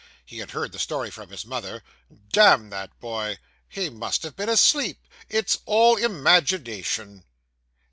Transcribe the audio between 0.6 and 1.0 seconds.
the